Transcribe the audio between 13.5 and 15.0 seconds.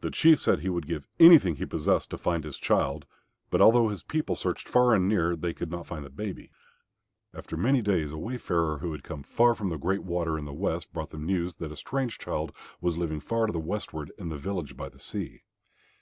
the westward in the village by the